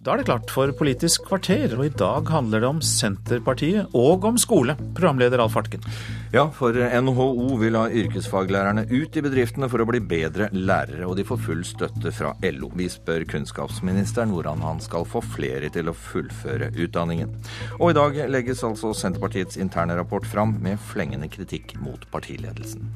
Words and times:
Da 0.00 0.14
er 0.14 0.22
det 0.22 0.30
klart 0.30 0.48
for 0.48 0.70
Politisk 0.72 1.26
kvarter, 1.28 1.74
og 1.76 1.82
i 1.84 1.90
dag 1.92 2.30
handler 2.32 2.62
det 2.62 2.68
om 2.70 2.78
Senterpartiet 2.80 3.92
og 3.92 4.24
om 4.24 4.38
skole. 4.40 4.72
Programleder 4.96 5.42
Alf 5.44 5.58
Hartken. 5.58 5.84
Ja, 6.32 6.46
for 6.56 6.72
NHO 6.72 7.58
vil 7.60 7.76
ha 7.76 7.82
yrkesfaglærerne 7.92 8.86
ut 8.88 9.18
i 9.20 9.24
bedriftene 9.26 9.68
for 9.68 9.84
å 9.84 9.88
bli 9.90 10.00
bedre 10.00 10.48
lærere, 10.56 11.04
og 11.04 11.18
de 11.20 11.26
får 11.28 11.42
full 11.44 11.60
støtte 11.68 12.14
fra 12.16 12.32
LO. 12.48 12.72
Vi 12.80 12.88
spør 12.88 13.26
kunnskapsministeren 13.28 14.32
hvordan 14.32 14.64
han 14.64 14.80
skal 14.80 15.04
få 15.04 15.20
flere 15.36 15.68
til 15.74 15.92
å 15.92 15.96
fullføre 16.08 16.72
utdanningen. 16.80 17.36
Og 17.76 17.92
i 17.92 17.98
dag 18.00 18.22
legges 18.32 18.64
altså 18.64 18.94
Senterpartiets 18.96 19.60
interne 19.60 20.00
rapport 20.00 20.24
fram 20.24 20.56
med 20.64 20.80
flengende 20.94 21.28
kritikk 21.28 21.76
mot 21.84 22.08
partiledelsen. 22.08 22.88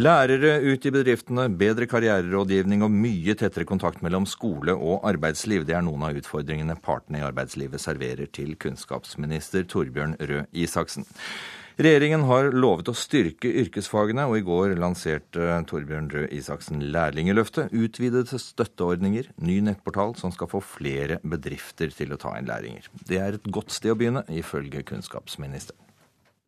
Lærere 0.00 0.54
ut 0.64 0.86
i 0.86 0.90
bedriftene, 0.94 1.42
bedre 1.60 1.84
karriererådgivning 1.90 2.80
og 2.86 2.92
mye 2.94 3.34
tettere 3.36 3.66
kontakt 3.68 4.00
mellom 4.00 4.24
skole 4.24 4.72
og 4.72 5.02
arbeidsliv, 5.04 5.66
det 5.68 5.74
er 5.76 5.82
noen 5.84 6.06
av 6.06 6.16
utfordringene 6.16 6.78
partene 6.80 7.20
i 7.20 7.24
arbeidslivet 7.26 7.82
serverer 7.82 8.30
til 8.32 8.54
kunnskapsminister 8.62 9.66
Torbjørn 9.68 10.14
Røe 10.30 10.46
Isaksen. 10.56 11.04
Regjeringen 11.76 12.24
har 12.30 12.48
lovet 12.54 12.88
å 12.88 12.96
styrke 12.96 13.50
yrkesfagene, 13.64 14.24
og 14.30 14.38
i 14.38 14.46
går 14.46 14.72
lanserte 14.80 15.60
Torbjørn 15.68 16.08
Røe 16.14 16.32
Isaksen 16.38 16.86
lærlingeløftet. 16.94 17.74
Utvidede 17.76 18.40
støtteordninger, 18.40 19.34
ny 19.44 19.58
nettportal 19.68 20.16
som 20.22 20.32
skal 20.32 20.48
få 20.54 20.62
flere 20.64 21.20
bedrifter 21.20 21.92
til 21.92 22.16
å 22.16 22.20
ta 22.20 22.38
inn 22.38 22.48
lærlinger. 22.48 22.88
Det 23.04 23.20
er 23.20 23.36
et 23.36 23.52
godt 23.52 23.76
sted 23.76 23.92
å 23.92 24.00
begynne, 24.00 24.24
ifølge 24.32 24.86
kunnskapsministeren. 24.94 25.89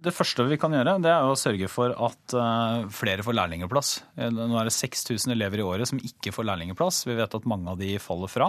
Det 0.03 0.11
første 0.11 0.43
vi 0.49 0.57
kan 0.59 0.73
gjøre, 0.75 0.97
det 1.03 1.11
er 1.13 1.29
å 1.29 1.37
sørge 1.39 1.69
for 1.71 1.93
at 1.95 2.35
eh, 2.35 2.87
flere 2.91 3.23
får 3.23 3.37
lærlingplass. 3.39 3.91
Eh, 4.19 4.33
nå 4.35 4.57
er 4.59 4.67
det 4.67 4.75
6000 4.75 5.31
elever 5.35 5.63
i 5.63 5.67
året 5.67 5.87
som 5.87 6.01
ikke 6.03 6.33
får 6.35 6.49
lærlingeplass. 6.49 7.05
Vi 7.07 7.15
vet 7.19 7.37
at 7.39 7.47
mange 7.47 7.71
av 7.71 7.79
de 7.79 7.93
faller 8.03 8.31
fra. 8.33 8.49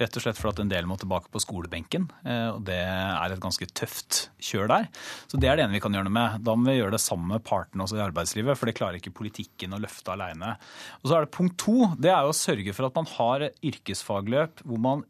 Rett 0.00 0.18
og 0.18 0.24
slett 0.24 0.40
fordi 0.40 0.64
en 0.64 0.72
del 0.72 0.88
må 0.90 0.96
tilbake 0.98 1.30
på 1.30 1.42
skolebenken. 1.44 2.08
Eh, 2.24 2.48
og 2.50 2.64
det 2.66 2.80
er 2.82 3.34
et 3.34 3.42
ganske 3.44 3.68
tøft 3.78 4.24
kjør 4.42 4.72
der. 4.72 4.88
Så 5.30 5.38
det 5.38 5.52
er 5.52 5.60
det 5.60 5.68
ene 5.68 5.76
vi 5.76 5.82
kan 5.84 5.94
gjøre 5.94 6.08
noe 6.08 6.16
med. 6.18 6.40
Da 6.46 6.56
må 6.58 6.72
vi 6.72 6.78
gjøre 6.80 6.96
det 6.96 7.02
sammen 7.04 7.30
med 7.36 7.46
partene 7.46 7.86
også 7.86 8.00
i 8.00 8.06
arbeidslivet, 8.08 8.58
for 8.58 8.66
det 8.66 8.78
klarer 8.80 8.98
ikke 8.98 9.14
politikken 9.20 9.76
å 9.76 9.82
løfte 9.84 10.16
alene. 10.16 10.56
Og 11.04 11.12
så 11.12 11.18
er 11.20 11.28
det 11.28 11.36
punkt 11.38 11.60
to. 11.62 11.92
Det 11.94 12.10
er 12.10 12.26
å 12.26 12.34
sørge 12.34 12.74
for 12.74 12.90
at 12.90 12.98
man 12.98 13.06
har 13.14 13.46
yrkesfagløp 13.54 14.66
hvor 14.66 14.82
man 14.82 15.06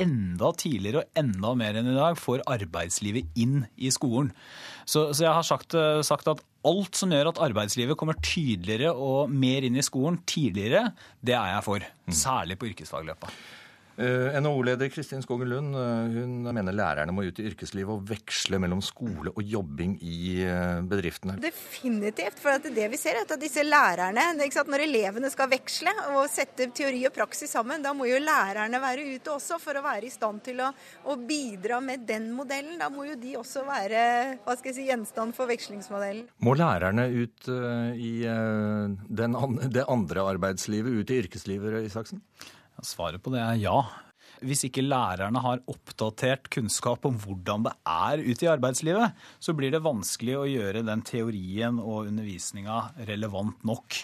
enda 0.00 0.52
tidligere 0.58 1.02
og 1.02 1.20
enda 1.20 1.52
mer 1.58 1.78
enn 1.78 1.90
i 1.90 1.96
dag 1.96 2.18
får 2.20 2.44
arbeidslivet 2.50 3.30
inn 3.38 3.64
i 3.76 3.92
skolen. 3.94 4.32
Så, 4.84 5.08
så 5.16 5.26
jeg 5.26 5.34
har 5.34 5.46
sagt, 5.46 5.76
eh, 5.78 6.02
sagt, 6.06 6.28
at 6.30 6.42
alt 6.66 6.98
som 6.98 7.12
gjør 7.14 7.30
at 7.30 7.42
arbeidslivet 7.46 7.98
kommer 7.98 8.18
tydeligere 8.22 8.92
og 8.92 9.30
mer 9.32 9.66
inn 9.66 9.78
i 9.78 9.84
skolen 9.86 10.18
tidligere, 10.28 10.90
det 11.20 11.36
er 11.38 11.54
jeg 11.54 11.66
for. 11.66 11.86
Mm. 12.06 12.16
Særlig 12.24 12.58
på 12.60 12.70
yrkesfagløpet. 12.72 13.38
Eh, 13.96 14.40
NHO-leder 14.40 14.88
Kristin 14.88 15.22
Skogen 15.22 15.48
Lund 15.48 15.74
eh, 15.74 16.16
hun 16.18 16.44
mener 16.44 16.74
lærerne 16.76 17.14
må 17.16 17.22
ut 17.24 17.38
i 17.40 17.46
yrkeslivet 17.48 17.94
og 17.94 18.02
veksle 18.04 18.58
mellom 18.60 18.82
skole 18.84 19.32
og 19.32 19.40
jobbing 19.40 19.94
i 20.04 20.42
eh, 20.44 20.82
bedriftene. 20.84 21.38
Definitivt. 21.40 22.36
For 22.42 22.60
det 22.60 22.90
vi 22.92 23.00
ser 23.00 23.16
er 23.16 23.24
at 23.24 23.40
disse 23.40 23.64
lærerne, 23.64 24.26
Når 24.36 24.84
elevene 24.84 25.30
skal 25.32 25.48
veksle 25.48 25.94
og 26.10 26.28
sette 26.28 26.68
teori 26.76 27.06
og 27.08 27.14
praksis 27.16 27.54
sammen, 27.56 27.80
da 27.82 27.94
må 27.96 28.04
jo 28.10 28.18
lærerne 28.20 28.80
være 28.82 29.06
ute 29.14 29.32
også 29.32 29.56
for 29.62 29.80
å 29.80 29.84
være 29.86 30.10
i 30.10 30.12
stand 30.12 30.44
til 30.44 30.60
å, 30.60 30.68
å 31.08 31.16
bidra 31.16 31.80
med 31.80 32.04
den 32.04 32.28
modellen. 32.36 32.76
Da 32.78 32.90
må 32.92 33.06
jo 33.08 33.16
de 33.16 33.32
også 33.40 33.64
være 33.64 34.02
hva 34.44 34.58
skal 34.58 34.74
jeg 34.74 34.76
si, 34.76 34.86
gjenstand 34.90 35.32
for 35.38 35.48
vekslingsmodellen. 35.48 36.28
Må 36.44 36.52
lærerne 36.58 37.08
ut 37.16 37.48
i 37.48 38.12
den, 38.28 39.40
det 39.72 39.88
andre 39.88 40.28
arbeidslivet, 40.36 41.00
ut 41.00 41.14
i 41.14 41.20
yrkeslivet, 41.24 41.80
Isaksen? 41.86 42.20
Svaret 42.84 43.22
på 43.22 43.32
det 43.34 43.44
er 43.44 43.62
ja. 43.62 43.78
Hvis 44.44 44.66
ikke 44.68 44.84
lærerne 44.84 45.40
har 45.40 45.62
oppdatert 45.70 46.50
kunnskap 46.52 47.06
om 47.08 47.16
hvordan 47.22 47.64
det 47.68 47.72
er 47.88 48.24
ute 48.26 48.44
i 48.44 48.50
arbeidslivet, 48.52 49.14
så 49.40 49.54
blir 49.56 49.72
det 49.72 49.84
vanskelig 49.84 50.36
å 50.36 50.48
gjøre 50.50 50.84
den 50.84 51.04
teorien 51.06 51.80
og 51.80 52.10
undervisninga 52.10 52.82
relevant 53.08 53.64
nok. 53.66 54.02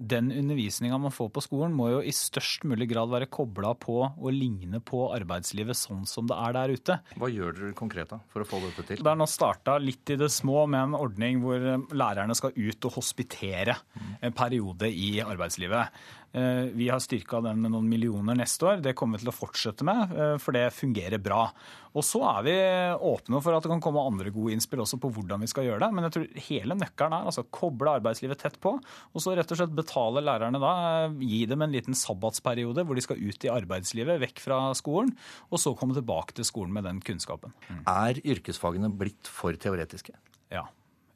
Den 0.00 0.30
undervisninga 0.32 0.96
man 0.98 1.12
får 1.12 1.28
på 1.36 1.42
skolen 1.44 1.74
må 1.76 1.90
jo 1.90 1.98
i 2.00 2.12
størst 2.16 2.64
mulig 2.64 2.86
grad 2.88 3.10
være 3.12 3.28
kobla 3.28 3.74
på 3.76 3.98
og 4.08 4.30
ligne 4.32 4.80
på 4.80 5.02
arbeidslivet 5.12 5.76
sånn 5.76 6.06
som 6.08 6.24
det 6.30 6.38
er 6.40 6.56
der 6.56 6.72
ute. 6.72 6.96
Hva 7.20 7.28
gjør 7.28 7.58
dere 7.58 7.76
konkret 7.76 8.14
da 8.14 8.22
for 8.32 8.42
å 8.42 8.48
få 8.48 8.62
dette 8.64 8.86
til? 8.88 9.02
Det 9.04 9.12
er 9.12 9.20
nå 9.20 9.28
starta 9.28 9.76
litt 9.82 10.14
i 10.14 10.16
det 10.18 10.30
små 10.32 10.64
med 10.72 10.88
en 10.88 10.96
ordning 10.98 11.42
hvor 11.44 11.68
lærerne 11.92 12.36
skal 12.38 12.56
ut 12.56 12.88
og 12.88 12.96
hospitere 12.96 13.76
en 14.24 14.34
periode 14.36 14.88
i 14.88 15.18
arbeidslivet. 15.20 16.00
Eh, 16.32 16.70
vi 16.72 16.88
har 16.88 17.00
styrka 17.02 17.40
den 17.42 17.58
med 17.62 17.72
noen 17.74 17.88
millioner 17.90 18.36
neste 18.38 18.66
år. 18.68 18.82
Det 18.84 18.94
kommer 18.98 19.18
vi 19.18 19.24
til 19.24 19.32
å 19.32 19.34
fortsette 19.34 19.86
med, 19.86 20.12
eh, 20.14 20.36
for 20.38 20.54
det 20.54 20.70
fungerer 20.72 21.18
bra. 21.18 21.50
Og 21.90 22.04
så 22.06 22.22
er 22.38 22.42
vi 22.46 22.54
åpne 23.02 23.42
for 23.42 23.56
at 23.56 23.64
det 23.64 23.72
kan 23.72 23.82
komme 23.82 24.06
andre 24.06 24.30
gode 24.30 24.54
innspill 24.54 24.78
også 24.84 25.00
på 25.02 25.10
hvordan 25.10 25.42
vi 25.42 25.50
skal 25.50 25.66
gjøre 25.66 25.80
det. 25.80 25.90
Men 25.92 26.06
jeg 26.06 26.14
tror 26.14 26.40
hele 26.46 26.78
nøkkelen 26.78 27.16
er 27.18 27.26
altså 27.26 27.46
koble 27.50 27.98
arbeidslivet 27.98 28.38
tett 28.38 28.60
på, 28.62 28.76
og 28.78 29.18
så 29.18 29.34
rett 29.34 29.50
og 29.50 29.58
slett 29.58 29.74
betale 29.74 30.22
lærerne 30.22 30.62
da. 30.62 30.74
Gi 31.18 31.46
dem 31.50 31.62
en 31.62 31.74
liten 31.74 31.98
sabbatsperiode 31.98 32.86
hvor 32.86 32.94
de 32.94 33.02
skal 33.02 33.18
ut 33.18 33.44
i 33.44 33.50
arbeidslivet, 33.50 34.22
vekk 34.22 34.38
fra 34.38 34.72
skolen, 34.78 35.16
og 35.50 35.58
så 35.58 35.74
komme 35.74 35.98
tilbake 35.98 36.32
til 36.38 36.46
skolen 36.46 36.72
med 36.72 36.86
den 36.86 37.02
kunnskapen. 37.02 37.52
Mm. 37.66 37.82
Er 37.90 38.22
yrkesfagene 38.22 38.92
blitt 38.94 39.26
for 39.26 39.50
teoretiske? 39.58 40.14
Ja. 40.54 40.68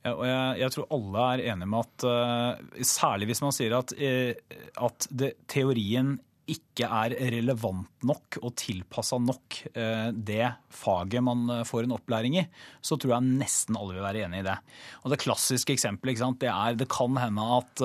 Og 0.04 0.26
jeg, 0.28 0.56
jeg, 0.60 0.72
tror 0.74 0.90
alle 0.92 1.24
er 1.32 1.42
enige 1.54 1.70
med 1.72 1.80
at 1.80 2.04
uh, 2.04 2.80
Særlig 2.84 3.30
hvis 3.30 3.40
man 3.40 3.54
sier 3.56 3.76
at, 3.78 3.94
uh, 3.96 4.58
at 4.88 5.06
det, 5.08 5.30
teorien 5.48 6.18
ikke 6.50 6.88
er 6.88 7.14
relevant 7.34 7.88
nok 8.04 8.38
og 8.42 8.52
tilpassa 8.60 9.18
nok 9.22 9.58
uh, 9.76 10.10
det 10.12 10.50
faget 10.74 11.24
man 11.24 11.46
får 11.64 11.86
en 11.86 11.94
opplæring 11.96 12.38
i, 12.40 12.44
så 12.82 12.98
tror 12.98 13.14
jeg 13.14 13.38
nesten 13.40 13.78
alle 13.78 13.96
vil 13.96 14.04
være 14.04 14.24
enig 14.26 14.42
i 14.42 14.46
det. 14.48 14.56
Og 15.04 15.14
Det 15.14 15.20
klassiske 15.22 15.76
eksempelet 15.76 16.40
det 16.40 16.50
er 16.50 16.76
det 16.78 16.88
kan 16.90 17.16
hende 17.20 17.44
at 17.58 17.82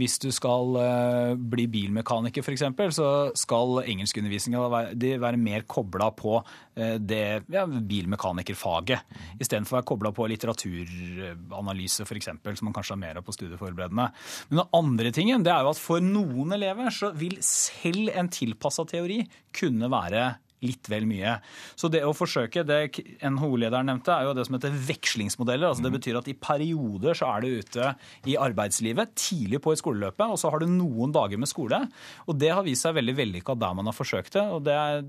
hvis 0.00 0.16
du 0.22 0.30
skal 0.32 1.36
bli 1.36 1.66
bilmekaniker 1.68 2.42
f.eks., 2.44 2.64
så 2.96 3.08
skal 3.36 3.82
engelskundervisninga 3.84 4.64
være, 4.72 5.36
mer 5.36 5.66
kobla 5.68 6.08
på 6.16 6.40
Eh, 6.74 6.94
det 6.96 7.42
ja, 7.52 7.66
bilmekanikerfaget, 7.66 9.02
istedenfor 9.42 9.76
å 9.76 9.78
være 9.78 9.88
kobla 9.90 10.12
på 10.16 10.24
litteraturanalyse 10.32 12.06
f.eks., 12.06 12.30
som 12.32 12.68
man 12.68 12.76
kanskje 12.76 12.94
har 12.94 13.00
mer 13.02 13.20
av 13.20 13.26
på 13.26 13.34
studieforberedende. 13.36 14.06
Men 14.48 14.60
den 14.62 14.78
andre 14.78 15.12
tingen 15.12 15.44
det 15.44 15.52
er 15.52 15.66
jo 15.66 15.74
at 15.74 15.80
for 15.80 16.00
noen 16.04 16.56
elever 16.56 16.88
så 16.94 17.10
vil 17.16 17.36
selv 17.44 17.91
en 18.12 18.30
tilpassa 18.32 18.84
teori 18.88 19.20
kunne 19.56 19.90
være 19.92 20.24
litt 20.62 20.90
vel 20.90 21.06
mye. 21.10 21.36
Så 21.78 21.90
det 21.92 22.02
å 22.06 22.14
forsøke, 22.16 22.64
det 22.66 22.80
NHO-lederen 23.22 23.88
nevnte, 23.90 24.14
er 24.14 24.28
jo 24.28 24.36
det 24.36 24.46
som 24.48 24.56
heter 24.56 24.74
vekslingsmodeller. 24.88 25.70
Altså 25.70 25.84
det 25.84 25.92
mm. 25.92 25.98
betyr 25.98 26.20
at 26.20 26.30
i 26.30 26.36
perioder 26.38 27.18
så 27.18 27.30
er 27.34 27.44
du 27.44 27.60
ute 27.62 27.92
i 28.30 28.36
arbeidslivet 28.40 29.14
tidlig 29.18 29.62
på 29.62 29.74
i 29.74 29.80
skoleløpet, 29.80 30.24
og 30.26 30.40
så 30.40 30.52
har 30.52 30.62
du 30.62 30.70
noen 30.70 31.14
dager 31.14 31.40
med 31.40 31.50
skole. 31.50 31.82
Og 32.28 32.38
det 32.38 32.52
har 32.54 32.64
vist 32.66 32.86
seg 32.86 32.96
veldig 32.98 33.16
vellykka 33.18 33.56
der 33.58 33.76
man 33.78 33.90
har 33.90 33.96
forsøkt 33.96 34.36
det. 34.38 34.44
Og 34.54 34.62
det 34.66 34.76
er, 34.76 35.02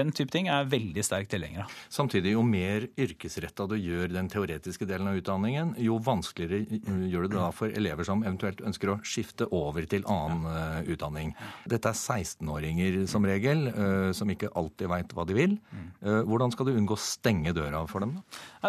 den 0.00 0.14
type 0.16 0.32
ting 0.32 0.48
er 0.48 0.62
jeg 0.62 0.72
veldig 0.76 1.06
sterk 1.06 1.30
tilhenger 1.32 1.64
av. 1.64 1.76
Samtidig, 1.92 2.34
jo 2.36 2.44
mer 2.46 2.86
yrkesretta 3.00 3.66
du 3.70 3.76
gjør 3.78 4.12
den 4.14 4.30
teoretiske 4.30 4.86
delen 4.88 5.10
av 5.10 5.18
utdanningen, 5.20 5.74
jo 5.80 5.98
vanskeligere 6.04 6.80
gjør 7.10 7.26
det 7.26 7.34
da 7.36 7.50
for 7.54 7.72
elever 7.74 8.06
som 8.06 8.24
eventuelt 8.24 8.62
ønsker 8.66 8.92
å 8.92 8.98
skifte 9.06 9.48
over 9.54 9.86
til 9.90 10.04
annen 10.10 10.46
uh, 10.46 10.90
utdanning. 10.90 11.32
Dette 11.70 11.92
er 11.92 11.98
16-åringer 11.98 13.02
som 13.10 13.26
regel, 13.26 13.66
uh, 13.74 14.10
som 14.16 14.30
ikke 14.30 14.52
alltid 14.58 14.90
veit 14.90 14.99
veit 15.00 15.14
hva 15.16 15.26
de 15.28 15.36
vil. 15.36 15.56
Eh, 16.04 16.20
hvordan 16.28 16.52
skal 16.54 16.68
du 16.68 16.74
unngå 16.76 16.96
å 16.96 17.02
stenge 17.02 17.54
døra 17.56 17.82
for 17.90 18.04
dem? 18.04 18.14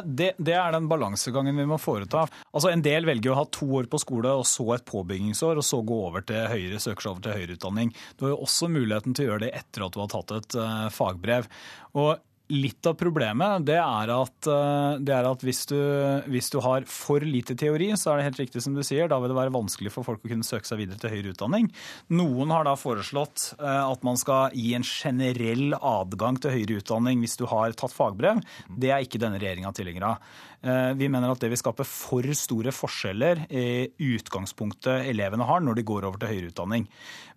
Det, 0.03 0.33
det, 0.37 0.55
er 0.57 0.73
den 0.75 0.89
balansegangen 0.91 1.57
vi 1.57 1.67
må 1.69 1.79
foreta. 1.81 2.25
Altså 2.51 2.71
En 2.71 2.83
del 2.85 3.07
velger 3.09 3.33
å 3.33 3.39
ha 3.41 3.45
to 3.51 3.67
år 3.81 3.89
på 3.91 4.01
skole 4.01 4.33
og 4.41 4.47
så 4.49 4.67
et 4.75 4.87
påbyggingsår, 4.87 5.61
og 5.61 5.67
så 5.67 5.81
gå 5.85 6.01
over 6.07 6.25
til 6.27 6.49
høyere, 6.51 6.81
søker 6.81 7.05
seg 7.05 7.13
over 7.13 7.28
til 7.28 7.37
høyere 7.37 7.59
utdanning. 7.59 7.93
Du 8.17 8.25
har 8.25 8.35
jo 8.35 8.41
også 8.47 8.72
muligheten 8.72 9.16
til 9.16 9.28
å 9.28 9.31
gjøre 9.31 9.45
det 9.45 9.53
etter 9.61 9.85
at 9.85 9.95
du 9.95 10.01
har 10.03 10.11
tatt 10.11 10.35
et 10.39 10.59
uh, 10.59 10.89
fagbrev. 10.93 11.49
Og 11.99 12.13
Litt 12.51 12.83
av 12.89 12.97
problemet 12.99 13.63
det 13.63 13.77
er 13.79 14.11
at, 14.11 14.47
eh, 14.49 14.97
det 14.99 15.13
er 15.15 15.27
at 15.29 15.43
hvis, 15.45 15.61
du, 15.69 15.77
hvis, 16.31 16.49
du, 16.51 16.59
har 16.65 16.83
for 16.89 17.23
lite 17.23 17.55
teori, 17.55 17.91
så 17.95 18.11
er 18.11 18.19
det 18.19 18.27
helt 18.27 18.41
riktig 18.43 18.63
som 18.65 18.75
du 18.75 18.81
sier, 18.83 19.07
da 19.07 19.21
vil 19.21 19.31
det 19.31 19.37
være 19.37 19.53
vanskelig 19.55 19.93
for 19.93 20.07
folk 20.07 20.25
å 20.25 20.31
kunne 20.33 20.47
søke 20.47 20.67
seg 20.67 20.81
videre 20.81 20.99
til 20.99 21.13
høyere 21.13 21.31
utdanning. 21.31 21.69
Noen 22.11 22.51
har 22.51 22.67
da 22.67 22.75
foreslått 22.79 23.53
eh, 23.55 23.81
at 23.85 24.03
man 24.07 24.19
skal 24.19 24.55
gi 24.57 24.73
en 24.75 24.87
generell 24.87 25.77
adgang 25.79 26.41
til 26.43 26.57
høyere 26.57 26.81
utdanning 26.83 27.23
hvis 27.23 27.39
du 27.39 27.47
har 27.51 27.77
tatt 27.79 27.95
fagbrev. 27.95 28.43
Det 28.67 28.91
er 28.91 29.05
ikke 29.05 29.21
denne 29.21 29.39
regjeringa 29.39 29.71
tilhenger 29.77 30.09
av. 30.11 30.31
Eh, 30.61 30.91
vi 30.93 31.07
mener 31.09 31.31
at 31.31 31.41
det 31.41 31.49
vil 31.49 31.57
skape 31.57 31.85
for 31.87 32.25
store 32.37 32.73
forskjeller 32.75 33.47
i 33.49 33.87
utgangspunktet 34.11 35.07
elevene 35.09 35.47
har 35.49 35.63
når 35.63 35.79
de 35.79 35.85
går 35.89 36.05
over 36.05 36.21
til 36.21 36.35
høyere 36.35 36.51
utdanning. 36.51 36.85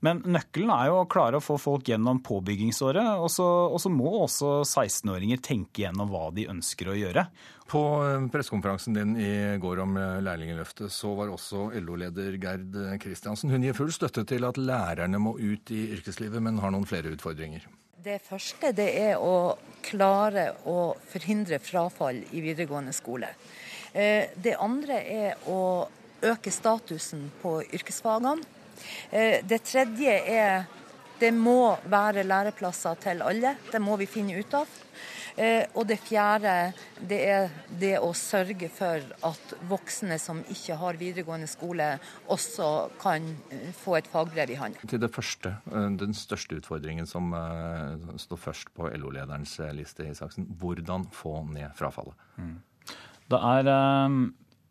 Men 0.04 0.20
nøkkelen 0.28 0.72
er 0.74 0.90
jo 0.90 0.98
å 1.00 1.08
klare 1.08 1.40
å 1.40 1.44
få 1.44 1.56
folk 1.60 1.88
gjennom 1.88 2.20
påbyggingsåret. 2.24 3.22
Og 3.24 3.30
så, 3.32 3.88
må 3.88 4.10
også 4.24 4.58
16-åringer 5.04 5.36
tenke 5.42 5.82
gjennom 5.82 6.08
hva 6.10 6.30
de 6.32 6.48
ønsker 6.48 6.88
å 6.88 6.96
gjøre. 6.96 7.26
På 7.68 7.80
eh, 8.04 8.26
pressekonferansen 8.32 8.94
din 8.96 9.16
i 9.20 9.58
går 9.60 9.82
om 9.84 9.96
lærlingløftet 9.96 10.24
lærlingeløftet, 10.24 10.92
så 10.92 11.14
var 11.14 11.32
også 11.32 11.70
LO-leder 11.80 12.38
Gerd 12.40 12.76
Kristiansen. 13.00 13.50
Hun 13.50 13.62
gir 13.62 13.76
full 13.76 13.92
støtte 13.92 14.24
til 14.24 14.44
at 14.44 14.58
lærerne 14.58 15.20
må 15.20 15.36
ut 15.38 15.70
i 15.70 15.90
yrkeslivet, 15.94 16.42
men 16.42 16.58
har 16.58 16.72
noen 16.72 16.86
flere 16.86 17.12
utfordringer. 17.14 17.66
Det 18.04 18.18
første 18.24 18.72
det 18.76 18.90
er 19.00 19.20
å 19.20 19.56
klare 19.84 20.50
å 20.68 20.94
forhindre 21.08 21.60
frafall 21.62 22.20
i 22.32 22.42
videregående 22.44 22.92
skole. 22.92 23.30
Eh, 23.92 24.32
det 24.36 24.56
andre 24.60 25.00
er 25.04 25.48
å 25.48 25.86
øke 26.24 26.52
statusen 26.52 27.28
på 27.42 27.58
yrkesfagene. 27.76 28.52
Det 29.12 29.58
tredje 29.64 30.14
er 30.28 30.64
det 31.20 31.30
må 31.32 31.76
være 31.88 32.24
læreplasser 32.26 32.98
til 33.00 33.22
alle. 33.22 33.54
Det 33.70 33.80
må 33.80 33.94
vi 34.00 34.08
finne 34.10 34.34
ut 34.40 34.56
av. 34.58 34.70
Eh, 35.34 35.64
og 35.74 35.88
det 35.90 35.96
fjerde 35.98 36.50
det 37.10 37.18
er 37.26 37.54
det 37.80 37.96
å 37.98 38.12
sørge 38.14 38.68
for 38.70 39.02
at 39.26 39.54
voksne 39.66 40.18
som 40.22 40.44
ikke 40.50 40.76
har 40.78 40.98
videregående 41.00 41.48
skole, 41.50 41.88
også 42.30 42.68
kan 43.02 43.26
eh, 43.50 43.72
få 43.74 43.98
et 43.98 44.10
fagbrev 44.10 44.52
i 44.54 44.58
hånden. 44.60 44.86
Til 44.90 45.02
det 45.02 45.10
første, 45.14 45.56
eh, 45.72 45.88
den 45.98 46.14
største 46.14 46.60
utfordringen 46.60 47.08
som 47.10 47.34
står 48.20 48.40
først 48.40 48.70
på 48.76 48.88
LO-lederens 48.94 49.56
liste, 49.74 50.06
i 50.06 50.14
Saksen. 50.14 50.46
Hvordan 50.60 51.08
få 51.14 51.40
ned 51.50 51.74
frafallet? 51.78 52.14
Mm. 52.38 52.56
Det 53.32 53.40
er 53.40 53.68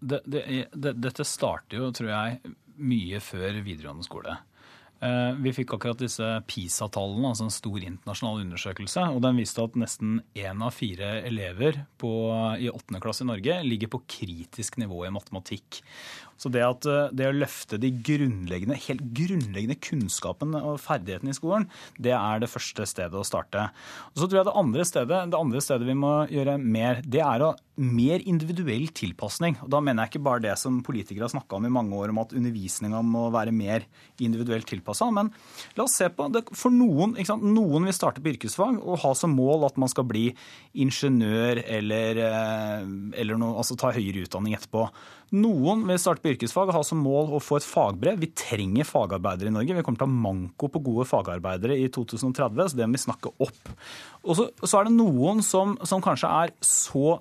det, 0.03 0.19
det, 0.29 0.41
det, 0.71 0.93
Dette 1.01 1.25
starter 1.27 1.79
jo, 1.79 1.91
tror 1.95 2.11
jeg, 2.11 2.55
mye 2.77 3.19
før 3.23 3.59
videregående 3.65 4.05
skole. 4.05 4.37
Eh, 5.03 5.33
vi 5.43 5.51
fikk 5.51 5.73
akkurat 5.75 5.99
disse 5.99 6.27
PISA-tallene, 6.47 7.33
altså 7.33 7.49
en 7.49 7.53
stor 7.53 7.79
internasjonal 7.81 8.43
undersøkelse. 8.45 9.07
og 9.11 9.21
Den 9.25 9.41
viste 9.41 9.63
at 9.65 9.75
nesten 9.75 10.21
én 10.37 10.63
av 10.63 10.71
fire 10.71 11.17
elever 11.27 11.81
på, 11.99 12.11
i 12.55 12.71
åttende 12.71 13.01
klasse 13.03 13.25
i 13.25 13.27
Norge 13.27 13.57
ligger 13.67 13.91
på 13.91 14.03
kritisk 14.07 14.77
nivå 14.79 15.03
i 15.07 15.11
matematikk. 15.11 15.81
Så 16.39 16.49
det, 16.51 16.63
at, 16.63 16.85
eh, 16.87 17.11
det 17.11 17.27
å 17.27 17.35
løfte 17.35 17.79
de 17.79 17.91
grunnleggende, 17.91 18.79
helt 18.87 19.03
grunnleggende 19.15 19.79
kunnskapene 19.79 20.63
og 20.63 20.79
ferdighetene 20.79 21.35
i 21.35 21.37
skolen, 21.37 21.67
det 21.99 22.15
er 22.15 22.39
det 22.39 22.51
første 22.51 22.87
stedet 22.87 23.19
å 23.19 23.27
starte. 23.27 23.69
Og 24.13 24.23
så 24.23 24.29
tror 24.29 24.39
jeg 24.39 24.47
det 24.49 24.59
andre 24.63 24.87
stedet, 24.87 25.21
det 25.31 25.39
andre 25.39 25.63
stedet 25.63 25.87
vi 25.87 25.99
må 25.99 26.15
gjøre 26.31 26.57
mer, 26.59 27.03
det 27.03 27.23
er 27.23 27.43
å 27.43 27.53
mer 27.75 28.21
individuell 28.29 28.85
tilpasning. 28.93 29.55
Og 29.65 29.71
da 29.73 29.79
mener 29.81 30.03
jeg 30.03 30.13
ikke 30.13 30.25
bare 30.27 30.43
det 30.45 30.53
som 30.61 30.81
politikere 30.85 31.25
har 31.25 31.33
snakka 31.33 31.57
om 31.57 31.65
i 31.65 31.73
mange 31.73 31.97
år, 31.97 32.13
om 32.13 32.21
at 32.21 32.35
undervisninga 32.37 33.01
må 33.05 33.25
være 33.33 33.53
mer 33.55 33.87
individuelt 34.21 34.67
tilpassa. 34.69 35.09
Men 35.13 35.31
la 35.77 35.87
oss 35.87 35.97
se 35.97 36.09
på 36.13 36.29
det. 36.33 36.45
For 36.57 36.73
noen, 36.73 37.15
noen 37.41 37.89
vil 37.89 37.97
starte 37.97 38.21
på 38.21 38.33
yrkesfag 38.35 38.77
og 38.77 39.01
ha 39.03 39.15
som 39.17 39.33
mål 39.33 39.65
at 39.69 39.79
man 39.81 39.91
skal 39.91 40.05
bli 40.09 40.27
ingeniør 40.85 41.63
eller, 41.63 42.21
eh, 42.27 42.87
eller 43.21 43.41
noe, 43.41 43.57
altså 43.57 43.77
ta 43.79 43.93
høyere 43.95 44.27
utdanning 44.27 44.57
etterpå. 44.57 44.87
Noen 45.33 45.81
vil 45.89 45.97
starte 45.97 46.21
på 46.21 46.29
yrkesfag 46.35 46.69
og 46.69 46.75
ha 46.77 46.83
som 46.85 46.99
mål 47.01 47.31
å 47.33 47.41
få 47.41 47.57
et 47.57 47.65
fagbrev. 47.65 48.19
Vi 48.21 48.29
trenger 48.37 48.85
fagarbeidere 48.85 49.49
i 49.49 49.55
Norge. 49.55 49.73
Vi 49.73 49.81
kommer 49.85 49.97
til 49.97 50.05
å 50.05 50.11
ha 50.11 50.23
manko 50.27 50.69
på 50.69 50.81
gode 50.85 51.07
fagarbeidere 51.09 51.79
i 51.81 51.87
2030, 51.89 52.69
så 52.69 52.77
det 52.77 52.85
må 52.85 52.99
vi 52.99 53.01
snakke 53.01 53.31
opp. 53.41 53.71
Og 54.23 54.37
så, 54.37 54.45
så 54.61 54.77
er 54.77 54.87
det 54.87 54.93
noen 54.99 55.41
som, 55.41 55.73
som, 55.81 56.03
kanskje 56.05 56.29
er 56.29 56.53
så 56.61 57.17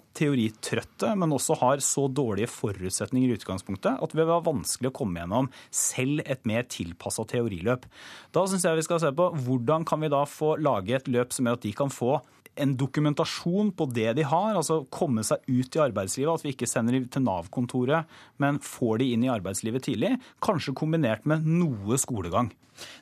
teoritrøtte, 0.51 1.13
men 1.19 1.33
også 1.35 1.57
har 1.61 1.83
så 1.85 2.09
dårlige 2.09 2.51
forutsetninger 2.51 3.31
i 3.31 3.39
utgangspunktet 3.39 4.01
at 4.03 4.13
det 4.13 4.19
vil 4.19 4.31
være 4.31 4.47
vanskelig 4.49 4.91
å 4.91 4.97
komme 4.97 5.23
gjennom 5.23 5.51
selv 5.71 6.23
et 6.27 6.45
mer 6.49 6.67
tilpassa 6.71 7.25
teoriløp. 7.29 7.87
Da 8.35 8.45
syns 8.49 8.67
jeg 8.67 8.81
vi 8.81 8.87
skal 8.87 9.03
se 9.03 9.13
på 9.17 9.31
hvordan 9.45 9.87
kan 9.89 10.03
vi 10.03 10.13
da 10.13 10.25
få 10.29 10.57
lage 10.61 10.97
et 10.97 11.11
løp 11.13 11.35
som 11.35 11.47
gjør 11.47 11.61
at 11.61 11.67
de 11.67 11.75
kan 11.77 11.93
få 11.93 12.19
en 12.61 12.75
dokumentasjon 12.77 13.71
på 13.77 13.87
det 13.95 14.11
de 14.19 14.25
har, 14.29 14.57
altså 14.59 14.83
komme 14.93 15.25
seg 15.27 15.45
ut 15.49 15.77
i 15.77 15.83
arbeidslivet. 15.83 16.33
At 16.35 16.47
vi 16.47 16.53
ikke 16.55 16.69
sender 16.69 16.97
dem 16.97 17.07
til 17.13 17.25
Nav-kontoret, 17.25 18.11
men 18.43 18.61
får 18.63 19.01
de 19.03 19.13
inn 19.15 19.25
i 19.27 19.33
arbeidslivet 19.33 19.87
tidlig. 19.89 20.17
Kanskje 20.45 20.77
kombinert 20.77 21.25
med 21.29 21.47
noe 21.49 21.99
skolegang. 22.01 22.53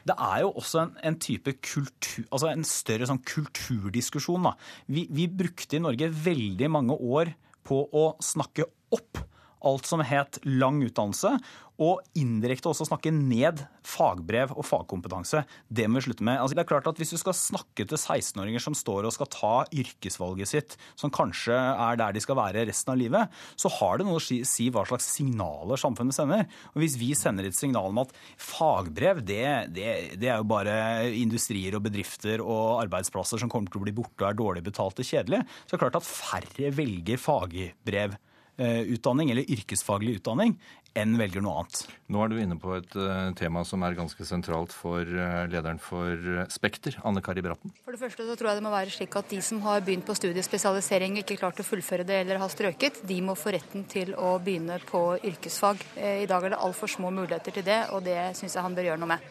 Det 0.07 0.17
er 0.19 0.43
jo 0.45 0.53
også 0.59 0.83
en, 0.83 0.95
en 1.07 1.19
type 1.23 1.55
kultur, 1.63 2.25
altså 2.29 2.51
en 2.51 2.67
større 2.67 3.07
sånn 3.09 3.23
kulturdiskusjon. 3.27 4.49
Da. 4.51 4.55
Vi, 4.91 5.07
vi 5.15 5.29
brukte 5.31 5.79
i 5.79 5.83
Norge 5.83 6.11
veldig 6.11 6.71
mange 6.73 6.97
år 6.99 7.33
på 7.67 7.85
å 7.95 8.07
snakke 8.25 8.67
opp 8.95 9.23
alt 9.67 9.89
som 9.89 10.03
het 10.05 10.41
lang 10.47 10.81
utdannelse, 10.87 11.37
og 11.81 12.03
indirekte 12.19 12.69
også 12.69 12.85
snakke 12.91 13.13
ned 13.15 13.63
fagbrev 13.89 14.53
og 14.53 14.67
fagkompetanse. 14.69 15.43
Det 15.73 15.87
må 15.89 15.99
vi 15.99 16.11
slutte 16.11 16.27
med. 16.27 16.37
Altså, 16.37 16.57
det 16.57 16.63
er 16.65 16.69
klart 16.69 16.89
at 16.91 16.99
Hvis 17.01 17.15
du 17.15 17.17
skal 17.17 17.37
snakke 17.37 17.87
til 17.89 17.97
16-åringer 17.97 18.61
som 18.61 18.77
står 18.77 19.09
og 19.09 19.15
skal 19.17 19.31
ta 19.33 19.53
yrkesvalget 19.73 20.51
sitt, 20.51 20.77
som 21.01 21.13
kanskje 21.13 21.57
er 21.57 21.97
der 21.97 22.13
de 22.13 22.21
skal 22.21 22.37
være 22.37 22.67
resten 22.69 22.93
av 22.93 23.01
livet, 23.01 23.41
så 23.57 23.73
har 23.79 23.99
det 23.99 24.07
noe 24.09 24.21
å 24.21 24.25
si 24.25 24.69
hva 24.69 24.85
slags 24.85 25.09
signaler 25.17 25.81
samfunnet 25.81 26.17
sender. 26.17 26.45
Og 26.75 26.85
Hvis 26.85 26.99
vi 27.01 27.15
sender 27.17 27.49
et 27.49 27.57
signal 27.57 27.89
om 27.89 28.05
at 28.05 28.13
fagbrev 28.37 29.25
det, 29.25 29.73
det, 29.73 30.19
det 30.21 30.29
er 30.29 30.43
jo 30.43 30.51
bare 30.53 31.09
industrier 31.17 31.79
og 31.79 31.87
bedrifter 31.89 32.45
og 32.45 32.83
arbeidsplasser 32.85 33.41
som 33.41 33.49
kommer 33.49 33.73
til 33.73 33.81
å 33.81 33.87
bli 33.89 33.97
borte 33.97 34.21
og 34.21 34.29
er 34.29 34.43
dårlig 34.43 34.67
betalt 34.69 35.01
og 35.01 35.07
kjedelig, 35.07 35.47
så 35.65 35.73
er 35.73 35.79
det 35.79 35.85
klart 35.87 36.03
at 36.03 36.11
færre 36.13 36.75
velger 36.77 37.21
fagbrev 37.21 38.21
utdanning, 38.61 39.31
eller 39.33 39.49
yrkesfaglig 39.49 40.19
utdanning, 40.21 40.57
enn 40.99 41.15
velger 41.19 41.43
noe 41.45 41.61
annet. 41.61 41.85
Nå 42.11 42.23
er 42.23 42.31
du 42.31 42.39
inne 42.43 42.57
på 42.59 42.73
et 42.75 42.95
uh, 42.99 43.31
tema 43.39 43.63
som 43.67 43.83
er 43.87 43.97
ganske 43.99 44.25
sentralt 44.27 44.73
for 44.75 45.07
uh, 45.07 45.47
lederen 45.51 45.79
for 45.83 46.45
Spekter, 46.51 46.97
Anne 47.07 47.23
Kari 47.23 47.45
Bratten. 47.47 47.73
For 47.85 47.95
det 47.95 48.03
første 48.03 48.27
så 48.27 48.37
tror 48.39 48.51
jeg 48.51 48.61
det 48.61 48.67
må 48.67 48.73
være 48.75 48.95
slik 48.95 49.15
at 49.21 49.31
de 49.31 49.39
som 49.45 49.63
har 49.67 49.85
begynt 49.87 50.07
på 50.09 50.17
studiespesialisering 50.19 51.19
og 51.19 51.23
ikke 51.23 51.39
klart 51.41 51.63
å 51.63 51.67
fullføre 51.67 52.07
det 52.09 52.23
eller 52.25 52.43
har 52.43 52.53
strøket, 52.53 53.05
de 53.07 53.21
må 53.23 53.37
få 53.39 53.55
retten 53.55 53.87
til 53.91 54.17
å 54.19 54.35
begynne 54.43 54.81
på 54.89 55.05
yrkesfag. 55.31 55.85
I 56.01 56.27
dag 56.31 56.49
er 56.49 56.57
det 56.57 56.65
altfor 56.65 56.91
små 56.91 57.13
muligheter 57.15 57.55
til 57.55 57.67
det, 57.67 57.85
og 57.95 58.03
det 58.07 58.19
syns 58.39 58.59
jeg 58.59 58.67
han 58.67 58.75
bør 58.75 58.91
gjøre 58.91 59.03
noe 59.05 59.15
med. 59.15 59.31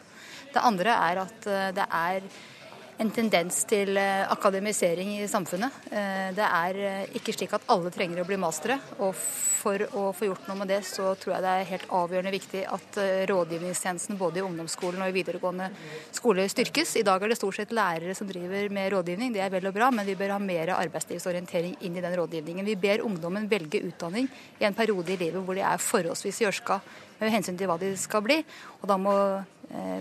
Det 0.49 0.63
andre 0.65 0.95
er 0.95 1.21
at 1.27 1.51
det 1.75 1.85
er 1.85 2.23
en 2.99 3.11
tendens 3.15 3.61
til 3.69 3.95
eh, 3.97 4.25
akademisering 4.27 5.13
i 5.21 5.27
samfunnet. 5.31 5.85
Eh, 5.87 6.31
det 6.35 6.45
er 6.45 6.79
eh, 6.83 7.13
ikke 7.15 7.35
slik 7.35 7.53
at 7.55 7.69
alle 7.71 7.91
trenger 7.95 8.21
å 8.21 8.27
bli 8.27 8.37
mastere. 8.39 8.75
Og 8.99 9.13
for 9.15 9.83
å 9.95 10.09
få 10.15 10.27
gjort 10.27 10.47
noe 10.47 10.59
med 10.61 10.69
det, 10.71 10.81
så 10.87 11.13
tror 11.19 11.33
jeg 11.33 11.43
det 11.43 11.53
er 11.53 11.69
helt 11.69 11.89
avgjørende 11.95 12.31
viktig 12.31 12.61
at 12.71 12.99
rådgivningstjenesten 13.27 14.19
både 14.19 14.39
i 14.39 14.43
ungdomsskolen 14.45 15.03
og 15.03 15.11
i 15.11 15.15
videregående 15.17 15.67
skole 16.15 16.45
styrkes. 16.51 16.93
I 16.99 17.03
dag 17.07 17.23
er 17.23 17.33
det 17.33 17.39
stort 17.39 17.57
sett 17.57 17.75
lærere 17.75 18.15
som 18.15 18.27
driver 18.27 18.71
med 18.71 18.87
rådgivning, 18.95 19.35
det 19.35 19.43
er 19.43 19.51
vel 19.51 19.67
og 19.67 19.75
bra, 19.75 19.91
men 19.91 20.07
vi 20.07 20.15
bør 20.15 20.37
ha 20.37 20.39
mer 20.39 20.71
arbeidslivsorientering 20.77 21.75
inn 21.83 21.99
i 21.99 22.05
den 22.05 22.15
rådgivningen. 22.21 22.71
Vi 22.71 22.79
ber 22.79 23.03
ungdommen 23.03 23.51
velge 23.51 23.83
utdanning 23.83 24.31
i 24.61 24.67
en 24.67 24.79
periode 24.79 25.11
i 25.11 25.19
livet 25.19 25.43
hvor 25.43 25.59
de 25.59 25.67
er 25.67 25.87
forholdsvis 25.89 26.39
gjørska 26.45 26.79
med 27.19 27.35
hensyn 27.35 27.59
til 27.59 27.67
hva 27.67 27.75
de 27.83 27.91
skal 27.99 28.23
bli. 28.23 28.39
Og 28.79 28.87
da 28.87 28.95
må 28.95 29.15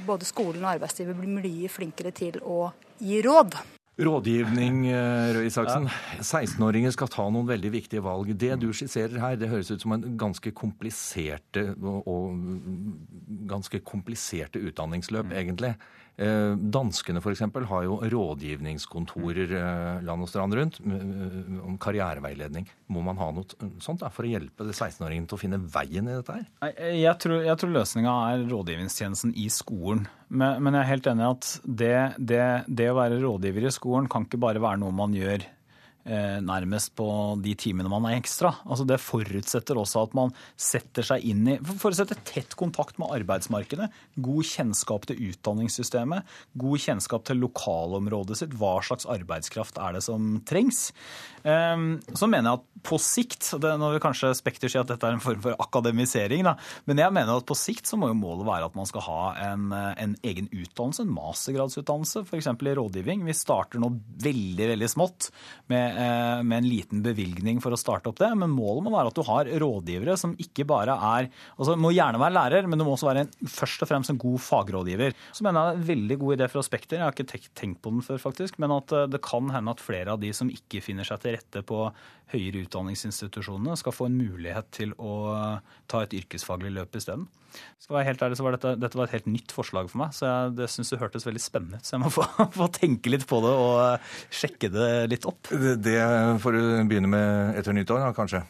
både 0.06 0.24
skolen 0.28 0.62
og 0.62 0.76
arbeidslivet 0.76 1.18
bli 1.18 1.34
mye 1.34 1.72
flinkere 1.72 2.14
til 2.14 2.38
å 2.46 2.68
gi 3.00 3.20
råd. 3.24 3.58
Rådgivning, 3.98 4.86
eh, 4.86 5.34
Røe 5.34 5.46
Isaksen. 5.48 5.88
16-åringer 6.22 6.92
skal 6.94 7.10
ta 7.10 7.24
noen 7.34 7.48
veldig 7.48 7.72
viktige 7.74 8.02
valg. 8.04 8.30
Det 8.38 8.54
du 8.62 8.68
skisserer 8.70 9.18
her, 9.18 9.34
det 9.36 9.50
høres 9.50 9.72
ut 9.72 9.82
som 9.82 9.96
en 9.96 10.04
ganske 10.20 10.52
kompliserte 10.54 11.72
og 11.82 12.38
ganske 13.50 13.80
kompliserte 13.82 14.62
utdanningsløp, 14.62 15.32
mm. 15.32 15.34
egentlig. 15.40 15.72
Eh, 16.18 16.54
danskene 16.58 17.20
f.eks. 17.22 17.44
har 17.70 17.82
jo 17.86 17.98
rådgivningskontorer 18.02 19.52
eh, 19.54 20.00
land 20.02 20.24
og 20.24 20.30
strand 20.30 20.56
rundt 20.58 20.80
om 20.82 21.76
karriereveiledning. 21.78 22.66
Må 22.90 23.04
man 23.06 23.20
ha 23.20 23.28
noe 23.34 23.68
sånt 23.84 24.02
da, 24.02 24.10
for 24.10 24.26
å 24.26 24.32
hjelpe 24.32 24.66
16-åringen 24.66 25.28
til 25.30 25.38
å 25.38 25.42
finne 25.44 25.60
veien 25.62 26.08
i 26.10 26.16
dette 26.16 26.40
her? 26.40 26.48
Jeg 26.98 27.14
tror, 27.22 27.44
jeg 27.46 27.60
tror 27.60 27.74
løsninga 27.76 28.16
er 28.32 28.48
rådgivningstjenesten 28.50 29.36
i 29.38 29.46
skolen. 29.52 30.08
Men, 30.28 30.58
men, 30.64 30.74
jeg 30.74 30.82
er 30.82 30.90
helt 30.90 31.12
enig 31.12 31.24
i 31.24 31.28
at 31.28 31.52
det, 31.64 31.94
det, 32.18 32.42
det 32.66 32.90
å 32.90 32.98
være 32.98 33.22
rådgiver 33.22 33.68
i 33.68 33.72
skolen 33.74 34.10
kan 34.10 34.26
ikke 34.26 34.42
bare 34.42 34.64
være 34.64 34.82
noe 34.82 34.96
man 34.96 35.14
gjør 35.16 35.46
Eh, 35.46 35.57
nærmest 36.08 36.94
på 36.98 37.06
de 37.44 37.52
timene 37.58 37.90
man 37.92 38.06
er 38.08 38.16
ekstra. 38.18 38.54
Altså 38.64 38.86
Det 38.88 39.00
forutsetter 39.02 39.78
også 39.78 40.06
at 40.06 40.16
man 40.16 40.32
setter 40.56 41.06
seg 41.06 41.26
inn 41.28 41.42
i 41.52 41.56
Forutsetter 41.68 42.18
tett 42.26 42.56
kontakt 42.58 42.98
med 43.00 43.12
arbeidsmarkedet, 43.18 43.90
god 44.24 44.48
kjennskap 44.48 45.06
til 45.08 45.20
utdanningssystemet, 45.28 46.26
god 46.58 46.84
kjennskap 46.84 47.26
til 47.28 47.42
lokalområdet 47.42 48.40
sitt, 48.40 48.56
hva 48.58 48.78
slags 48.84 49.08
arbeidskraft 49.08 49.78
er 49.82 49.98
det 49.98 50.04
som 50.06 50.38
trengs. 50.48 50.88
Ehm, 51.48 51.98
så 52.14 52.28
mener 52.30 52.50
jeg 52.50 52.60
at 52.60 52.66
på 52.88 52.98
sikt, 53.02 53.50
nå 53.58 53.90
vil 53.92 54.02
kanskje 54.02 54.30
Spekter 54.38 54.70
si 54.70 54.78
at 54.80 54.88
dette 54.90 55.06
er 55.06 55.16
en 55.16 55.22
form 55.22 55.40
for 55.42 55.58
akademisering, 55.60 56.44
da, 56.46 56.54
men 56.88 57.00
jeg 57.02 57.14
mener 57.14 57.40
at 57.40 57.48
på 57.48 57.56
sikt 57.58 57.88
så 57.90 57.98
må 57.98 58.10
jo 58.12 58.18
målet 58.18 58.46
være 58.48 58.68
at 58.70 58.76
man 58.78 58.88
skal 58.88 59.04
ha 59.08 59.22
en, 59.48 59.72
en 59.72 60.14
egen 60.26 60.50
utdannelse, 60.52 61.04
en 61.04 61.14
mastergradsutdannelse, 61.14 62.24
f.eks. 62.26 62.50
i 62.52 62.76
rådgivning. 62.78 63.26
Vi 63.26 63.36
starter 63.36 63.82
nå 63.82 63.90
veldig, 64.22 64.70
veldig 64.74 64.90
smått 64.90 65.30
med 65.72 65.97
eh, 65.97 65.97
med 65.98 66.56
en 66.58 66.68
liten 66.68 67.02
bevilgning 67.04 67.62
for 67.64 67.74
å 67.74 67.78
starte 67.80 68.10
opp 68.10 68.18
det. 68.20 68.30
Men 68.38 68.52
målet 68.54 68.86
må 68.86 68.92
være 68.94 69.12
at 69.12 69.18
du 69.18 69.24
har 69.26 69.50
rådgivere 69.62 70.16
som 70.20 70.36
ikke 70.38 70.66
bare 70.68 70.94
er 70.94 71.30
altså 71.58 71.74
Må 71.78 71.90
gjerne 71.94 72.20
være 72.20 72.36
lærer, 72.36 72.68
men 72.70 72.78
du 72.78 72.84
må 72.86 72.94
også 72.94 73.08
være 73.08 73.24
en, 73.26 73.32
først 73.50 73.82
og 73.84 73.90
fremst 73.90 74.12
en 74.12 74.20
god 74.20 74.38
fagrådgiver. 74.42 75.16
Så 75.34 75.46
mener 75.46 75.58
jeg 75.58 75.68
det 75.68 75.78
er 75.78 75.80
en 75.80 75.88
veldig 75.92 76.18
god 76.22 76.36
idé 76.36 76.48
fra 76.52 76.64
Spekter, 76.66 77.00
jeg 77.00 77.06
har 77.06 77.16
ikke 77.16 77.50
tenkt 77.58 77.80
på 77.82 77.92
den 77.94 78.04
før 78.04 78.22
faktisk, 78.22 78.60
men 78.62 78.74
at 78.74 78.94
det 79.12 79.22
kan 79.24 79.50
hende 79.54 79.74
at 79.74 79.82
flere 79.82 80.14
av 80.14 80.22
de 80.22 80.32
som 80.36 80.52
ikke 80.52 80.82
finner 80.84 81.08
seg 81.08 81.22
til 81.22 81.36
rette 81.36 81.64
på 81.66 81.86
høyere 82.32 82.66
utdanningsinstitusjonene, 82.66 83.76
skal 83.80 83.94
få 83.94 84.08
en 84.08 84.18
mulighet 84.18 84.68
til 84.76 84.94
å 85.00 85.14
ta 85.88 86.04
et 86.04 86.16
yrkesfaglig 86.18 86.74
løp 86.76 86.98
isteden. 86.98 87.26
Skal 87.80 87.96
være 87.96 88.08
helt 88.10 88.22
ærlig, 88.22 88.36
så 88.36 88.44
var 88.44 88.54
dette, 88.54 88.74
dette 88.76 88.98
var 88.98 89.08
et 89.08 89.14
helt 89.16 89.28
nytt 89.30 89.52
forslag 89.54 89.88
for 89.88 90.02
meg, 90.02 90.12
så 90.14 90.26
jeg, 90.26 90.50
det 90.58 90.68
syns 90.72 90.92
det 90.92 90.98
hørtes 91.00 91.24
veldig 91.24 91.40
spennende 91.40 91.80
ut. 91.80 91.88
Så 91.88 91.94
jeg 91.96 92.02
må 92.02 92.10
få, 92.12 92.26
få, 92.58 92.68
tenke 92.74 93.12
litt 93.12 93.24
på 93.28 93.40
det 93.44 93.52
og 93.56 94.10
sjekke 94.40 94.70
det 94.74 94.90
litt 95.14 95.28
opp. 95.28 95.48
Det 95.80 95.87
får 96.42 96.58
du 96.58 96.62
begynne 96.90 97.10
med 97.10 97.58
etter 97.60 97.76
nyttår, 97.76 98.02
da, 98.04 98.12
kanskje? 98.16 98.42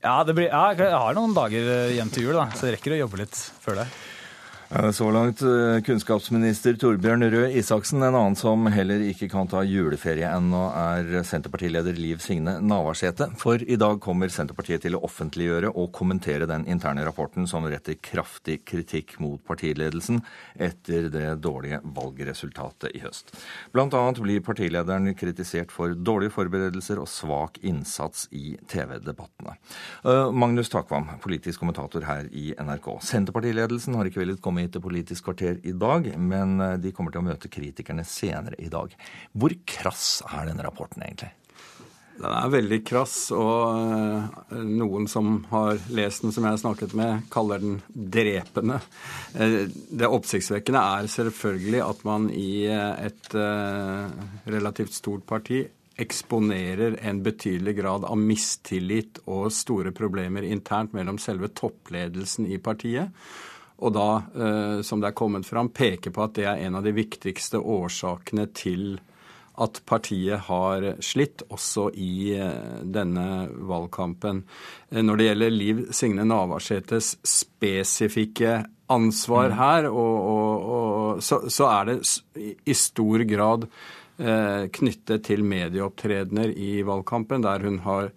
Ja, 0.00 0.18
blir, 0.24 0.48
ja, 0.48 0.62
jeg 0.72 0.96
har 0.96 1.16
noen 1.16 1.34
dager 1.36 1.92
hjem 1.92 2.10
til 2.14 2.28
jul, 2.28 2.38
da, 2.38 2.48
så 2.56 2.68
jeg 2.68 2.78
rekker 2.78 2.96
å 2.96 3.02
jobbe 3.02 3.20
litt 3.20 3.36
før 3.64 3.82
det. 3.82 3.90
Så 4.70 5.10
langt 5.10 5.40
eh, 5.42 5.80
kunnskapsminister 5.82 6.76
Torbjørn 6.78 7.24
Røe 7.32 7.48
Isaksen. 7.58 8.04
En 8.06 8.14
annen 8.14 8.36
som 8.38 8.68
heller 8.70 9.02
ikke 9.02 9.26
kan 9.32 9.48
ta 9.50 9.64
juleferie 9.66 10.28
ennå, 10.30 10.60
er 10.70 11.24
Senterpartileder 11.26 11.96
Liv 11.98 12.20
Signe 12.22 12.52
Navarsete. 12.62 13.26
For 13.40 13.58
i 13.58 13.74
dag 13.74 13.98
kommer 14.04 14.30
Senterpartiet 14.30 14.84
til 14.84 14.94
å 14.94 15.00
offentliggjøre 15.08 15.72
og 15.74 15.90
kommentere 15.96 16.46
den 16.46 16.68
interne 16.70 17.02
rapporten 17.02 17.50
som 17.50 17.66
retter 17.66 17.98
kraftig 17.98 18.60
kritikk 18.62 19.16
mot 19.18 19.42
partiledelsen 19.42 20.20
etter 20.54 21.10
det 21.10 21.32
dårlige 21.42 21.82
valgresultatet 21.82 22.94
i 22.94 23.02
høst. 23.02 23.34
Blant 23.74 23.98
annet 23.98 24.22
blir 24.22 24.46
partilederen 24.46 25.10
kritisert 25.18 25.74
for 25.74 25.98
dårlige 25.98 26.36
forberedelser 26.36 27.02
og 27.02 27.10
svak 27.10 27.58
innsats 27.66 28.28
i 28.30 28.54
TV-debattene. 28.70 29.58
Eh, 30.06 30.30
Magnus 30.30 30.70
Takvam, 30.70 31.10
politisk 31.26 31.66
kommentator 31.66 32.06
her 32.06 32.30
i 32.30 32.52
NRK. 32.54 32.92
Senterpartiledelsen 33.10 33.98
har 33.98 34.06
ikke 34.06 34.22
villet 34.22 34.38
komme 34.38 34.59
hit 34.64 34.74
til 34.76 34.84
Politisk 34.84 35.28
kvarter 35.28 35.60
i 35.66 35.74
dag, 35.76 36.06
men 36.18 36.60
eh, 36.60 36.78
de 36.82 36.92
kommer 36.96 37.14
til 37.14 37.22
å 37.22 37.28
møte 37.28 37.50
kritikerne 37.52 38.06
senere 38.06 38.58
i 38.60 38.70
dag. 38.72 38.94
Hvor 39.32 39.54
krass 39.68 40.20
er 40.28 40.50
denne 40.50 40.66
rapporten 40.66 41.04
egentlig? 41.04 41.32
Den 42.20 42.34
er 42.36 42.52
veldig 42.52 42.78
krass, 42.84 43.16
og 43.32 44.52
eh, 44.52 44.62
noen 44.68 45.08
som 45.08 45.42
har 45.50 45.80
lest 45.96 46.26
den, 46.26 46.34
som 46.36 46.44
jeg 46.44 46.56
har 46.56 46.62
snakket 46.62 46.94
med, 46.98 47.26
kaller 47.32 47.62
den 47.62 47.80
drepende. 47.90 48.80
Eh, 49.34 49.62
det 49.70 50.10
oppsiktsvekkende 50.10 50.86
er 51.00 51.12
selvfølgelig 51.16 51.84
at 51.86 52.06
man 52.08 52.30
i 52.34 52.52
et 52.70 53.36
relativt 54.50 54.96
stort 54.96 55.24
parti 55.28 55.64
eksponerer 56.00 56.98
en 57.02 57.22
betydelig 57.22 57.76
grad 57.76 58.04
av 58.08 58.18
mistillit 58.18 59.20
og 59.28 59.50
store 59.52 59.92
problemer 59.92 60.46
internt 60.48 60.94
mellom 60.96 61.18
selve 61.20 61.50
toppledelsen 61.52 62.48
i 62.48 62.56
partiet 62.62 63.12
og 63.80 63.94
da, 63.96 64.08
eh, 64.36 64.80
som 64.86 65.00
det 65.00 65.10
er 65.10 65.16
kommet 65.18 65.48
fram, 65.48 65.72
peker 65.72 66.12
på 66.14 66.24
at 66.24 66.36
det 66.36 66.48
er 66.48 66.66
en 66.66 66.76
av 66.78 66.84
de 66.84 66.92
viktigste 66.96 67.60
årsakene 67.60 68.46
til 68.56 68.98
at 69.60 69.80
partiet 69.88 70.46
har 70.46 70.86
slitt, 71.04 71.44
også 71.52 71.90
i 71.98 72.32
eh, 72.38 72.82
denne 72.84 73.48
valgkampen. 73.68 74.44
Eh, 74.90 75.02
når 75.04 75.20
det 75.20 75.26
gjelder 75.28 75.56
Liv 75.56 75.82
Signe 75.96 76.26
Navarsetes 76.28 77.14
spesifikke 77.26 78.60
ansvar 78.90 79.50
mm. 79.52 79.56
her, 79.60 79.90
og, 79.90 80.14
og, 80.30 80.70
og, 80.76 81.24
så, 81.24 81.42
så, 81.48 81.68
er 81.70 81.90
det 81.90 81.98
i 82.66 82.76
stor 82.76 83.26
grad 83.28 83.68
eh, 84.18 84.64
knyttet 84.80 85.26
til 85.28 85.44
medieopptredener 85.46 86.54
i 86.56 86.80
valgkampen, 86.86 87.44
der 87.44 87.66
hun 87.66 87.82
har 87.86 88.10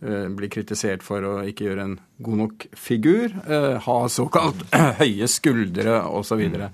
blir 0.00 0.48
kritisert 0.52 1.04
for 1.04 1.24
å 1.26 1.32
ikke 1.44 1.66
gjøre 1.66 1.84
en 1.84 1.96
god 2.24 2.38
nok 2.40 2.66
figur, 2.76 3.34
eh, 3.46 3.76
ha 3.84 3.96
såkalt 4.08 4.62
høye 5.00 5.28
skuldre 5.28 6.00
osv. 6.08 6.40
Mm. 6.40 6.66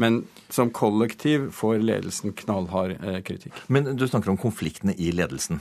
Men 0.00 0.22
som 0.52 0.72
kollektiv 0.74 1.50
får 1.56 1.80
ledelsen 1.84 2.34
knallhard 2.44 2.96
eh, 3.00 3.20
kritikk. 3.26 3.56
Men 3.72 3.94
du 3.96 4.06
snakker 4.08 4.32
om 4.32 4.40
konfliktene 4.40 4.94
i 4.96 5.10
ledelsen. 5.16 5.60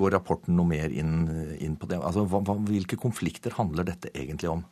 Går 0.00 0.16
rapporten 0.16 0.56
noe 0.58 0.68
mer 0.68 0.92
inn, 0.92 1.24
inn 1.60 1.76
på 1.80 1.88
det? 1.90 2.00
Altså, 2.00 2.26
hva, 2.28 2.56
hvilke 2.68 2.98
konflikter 3.00 3.54
handler 3.56 3.88
dette 3.92 4.12
egentlig 4.14 4.52
om? 4.52 4.64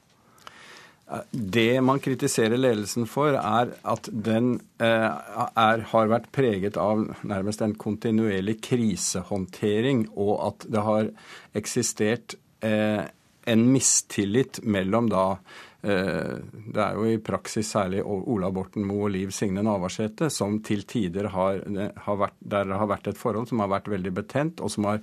Det 1.32 1.80
man 1.80 2.00
kritiserer 2.04 2.60
ledelsen 2.60 3.06
for, 3.08 3.32
er 3.38 3.70
at 3.88 4.08
den 4.12 4.58
eh, 4.82 5.08
er, 5.08 5.84
har 5.92 6.10
vært 6.12 6.28
preget 6.36 6.76
av 6.80 7.06
nærmest 7.24 7.62
en 7.64 7.76
kontinuerlig 7.80 8.58
krisehåndtering, 8.66 10.04
og 10.12 10.34
at 10.50 10.66
det 10.68 10.84
har 10.84 11.08
eksistert 11.56 12.36
eh, 12.60 13.06
en 13.48 13.64
mistillit 13.72 14.60
mellom 14.68 15.08
da 15.08 15.24
det 15.78 16.80
er 16.82 16.96
jo 16.98 17.04
i 17.06 17.20
praksis 17.22 17.68
særlig 17.70 18.00
Ola 18.02 18.48
Borten 18.50 18.82
Moe 18.82 19.04
og 19.06 19.12
Liv 19.14 19.30
Signe 19.30 19.62
Navarsete 19.62 20.26
som 20.34 20.56
til 20.66 20.82
tider 20.90 21.28
har, 21.30 21.60
har 22.02 22.18
vært, 22.18 22.34
der 22.42 22.72
har 22.74 22.88
vært 22.90 23.06
et 23.12 23.20
forhold 23.20 23.46
som 23.46 23.62
har 23.62 23.70
vært 23.70 23.90
veldig 23.92 24.12
betent, 24.16 24.58
og 24.58 24.72
som 24.74 24.88
har 24.90 24.98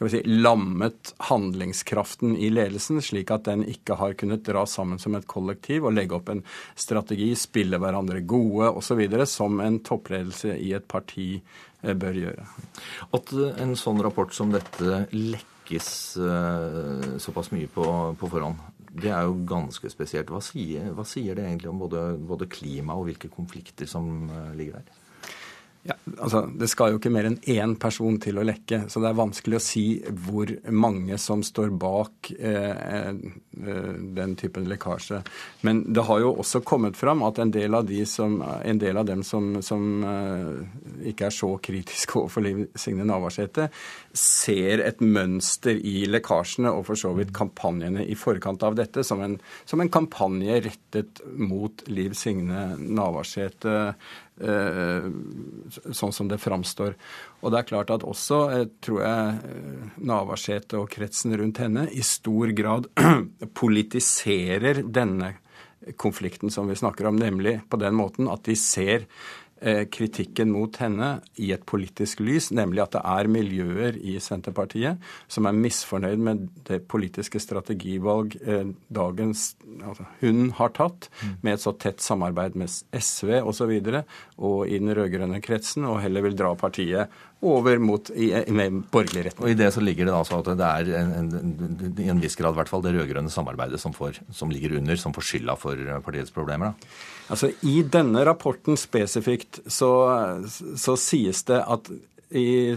skal 0.00 0.08
vi 0.08 0.12
si, 0.14 0.20
lammet 0.40 1.10
handlingskraften 1.28 2.32
i 2.40 2.46
ledelsen, 2.48 3.02
slik 3.04 3.28
at 3.34 3.44
den 3.50 3.66
ikke 3.68 3.98
har 4.00 4.14
kunnet 4.16 4.46
dra 4.46 4.62
sammen 4.64 4.96
som 5.02 5.12
et 5.18 5.26
kollektiv 5.28 5.84
og 5.84 5.92
legge 5.92 6.16
opp 6.16 6.30
en 6.32 6.40
strategi, 6.72 7.34
spille 7.36 7.76
hverandre 7.76 8.22
gode 8.24 8.70
osv., 8.80 9.02
som 9.28 9.60
en 9.60 9.76
toppledelse 9.84 10.56
i 10.56 10.72
et 10.72 10.88
parti 10.88 11.34
eh, 11.36 11.92
bør 11.92 12.16
gjøre. 12.16 12.46
At 13.18 13.34
en 13.60 13.76
sånn 13.76 14.00
rapport 14.00 14.32
som 14.32 14.56
dette 14.56 15.02
lekkes 15.12 15.90
eh, 16.16 17.08
såpass 17.20 17.52
mye 17.52 17.68
på, 17.68 17.84
på 18.16 18.32
forhånd, 18.32 18.79
det 18.90 19.10
er 19.14 19.26
jo 19.28 19.36
ganske 19.46 19.90
spesielt. 19.92 20.30
Hva 20.32 20.40
sier, 20.42 20.90
hva 20.96 21.04
sier 21.06 21.38
det 21.38 21.44
egentlig 21.46 21.70
om 21.70 21.78
både, 21.78 22.02
både, 22.18 22.48
klima 22.50 22.96
og 22.98 23.06
hvilke 23.08 23.30
konflikter 23.30 23.86
som 23.90 24.28
eh, 24.28 24.50
ligger 24.58 24.80
der? 24.80 24.99
Ja, 25.82 25.94
altså, 26.18 26.42
Det 26.54 26.68
skal 26.68 26.92
jo 26.92 26.98
ikke 27.00 27.12
mer 27.12 27.24
enn 27.24 27.38
én 27.48 27.72
person 27.80 28.18
til 28.20 28.36
å 28.36 28.44
lekke, 28.44 28.82
så 28.92 29.00
det 29.00 29.08
er 29.10 29.16
vanskelig 29.16 29.56
å 29.56 29.62
si 29.64 29.84
hvor 30.26 30.52
mange 30.76 31.16
som 31.20 31.40
står 31.46 31.72
bak 31.80 32.30
eh, 32.36 33.08
eh, 33.08 33.94
den 34.18 34.34
typen 34.36 34.68
lekkasje. 34.68 35.22
Men 35.64 35.86
det 35.88 36.04
har 36.04 36.20
jo 36.20 36.34
også 36.42 36.60
kommet 36.68 37.00
fram 37.00 37.24
at 37.24 37.40
en 37.40 37.54
del 37.54 37.78
av, 37.78 37.88
de 37.88 38.02
som, 38.04 38.36
del 38.82 39.00
av 39.00 39.08
dem 39.08 39.24
som, 39.24 39.54
som 39.64 40.04
eh, 40.04 41.08
ikke 41.14 41.30
er 41.30 41.38
så 41.38 41.54
kritiske 41.64 42.16
overfor 42.20 42.44
Liv 42.44 42.62
Signe 42.76 43.08
Navarsete, 43.08 43.70
ser 44.12 44.84
et 44.84 45.00
mønster 45.00 45.80
i 45.80 46.04
lekkasjene 46.10 46.74
og 46.76 46.90
for 46.90 47.00
så 47.00 47.14
vidt 47.16 47.32
kampanjene 47.32 48.04
i 48.04 48.18
forkant 48.18 48.68
av 48.68 48.76
dette 48.76 49.06
som 49.06 49.24
en, 49.24 49.40
som 49.64 49.80
en 49.80 49.92
kampanje 49.92 50.60
rettet 50.68 51.24
mot 51.40 51.88
Liv 51.88 52.12
Signe 52.18 52.74
Navarsete 52.76 53.94
sånn 54.40 56.14
som 56.16 56.28
det 56.30 56.40
framstår. 56.40 56.94
Og 57.42 57.52
det 57.52 57.60
er 57.60 57.68
klart 57.68 57.92
at 57.92 58.06
også, 58.06 58.38
eh, 58.54 58.66
tror 58.80 59.02
jeg, 59.04 59.34
eh, 59.44 59.90
Navarsete 60.00 60.80
og 60.80 60.88
kretsen 60.90 61.36
rundt 61.36 61.60
henne 61.60 61.88
i 61.92 62.00
stor 62.00 62.52
grad 62.56 62.88
politiserer 63.62 64.82
denne 64.88 65.34
konflikten 65.96 66.52
som 66.52 66.68
vi 66.68 66.76
snakker 66.76 67.08
om, 67.08 67.16
nemlig 67.16 67.60
på 67.68 67.78
den 67.80 67.94
måten 67.96 68.28
at 68.32 68.44
de 68.44 68.56
ser 68.56 69.06
Eh, 69.49 69.49
kritikken 69.92 70.54
mot 70.54 70.76
henne 70.80 71.10
i 71.36 71.50
et 71.52 71.64
politisk 71.68 72.22
lys, 72.24 72.48
nemlig 72.56 72.84
at 72.86 72.94
det 72.96 73.02
er 73.04 73.28
miljøer 73.28 73.98
i 74.00 74.16
Senterpartiet 74.22 75.00
som 75.30 75.48
er 75.48 75.56
misfornøyd 75.56 76.22
med 76.24 76.46
det 76.68 76.82
politiske 76.90 77.40
strategivalg 77.42 78.36
eh, 78.40 78.72
dagens 78.88 79.54
altså 79.84 80.06
hun 80.20 80.50
har 80.58 80.72
tatt, 80.76 81.08
mm. 81.20 81.34
med 81.44 81.56
et 81.56 81.64
så 81.64 81.72
tett 81.80 82.02
samarbeid 82.04 82.56
med 82.58 82.70
SV 82.70 83.40
osv. 83.40 83.48
Og, 83.50 83.56
så 83.60 83.66
videre, 83.68 84.04
og 84.40 84.70
i 84.70 84.78
den 84.80 84.92
rød-grønne 84.96 85.40
kretsen, 85.44 85.84
og 85.88 86.00
heller 86.00 86.24
vil 86.24 86.38
dra 86.38 86.54
partiet 86.58 87.12
over 87.40 87.80
mot 87.80 88.10
i, 88.12 88.30
med 88.52 88.82
borgerlig 88.92 89.26
retning. 89.30 89.44
Og 89.44 89.52
I 89.52 89.56
det 89.58 89.70
så 89.72 89.82
ligger 89.84 90.08
det 90.08 90.16
altså 90.16 90.40
at 90.40 90.50
det 90.60 90.66
er 90.66 90.90
en, 91.00 91.30
en, 91.36 91.94
i 91.96 92.08
en 92.12 92.20
viss 92.20 92.36
grad 92.36 92.56
hvert 92.56 92.68
fall 92.68 92.84
det 92.84 92.92
rød-grønne 92.96 93.32
samarbeidet 93.32 93.80
som, 93.80 93.94
får, 93.96 94.20
som, 94.36 94.52
ligger 94.52 94.76
under, 94.80 95.00
som 95.00 95.14
får 95.16 95.28
skylda 95.30 95.56
for 95.60 95.80
partiets 96.04 96.34
problemer? 96.36 96.72
da? 96.72 96.90
Altså, 97.30 97.52
I 97.62 97.80
denne 97.86 98.24
rapporten 98.26 98.78
spesifikt 98.80 99.49
så, 99.66 99.90
så 100.76 100.96
sies 100.96 101.42
det 101.48 101.64
at 101.66 101.90
i 102.30 102.76